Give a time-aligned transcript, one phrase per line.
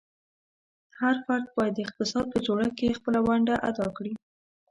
[1.01, 4.13] هر فرد باید د اقتصاد په جوړښت کې خپله ونډه ادا کړي.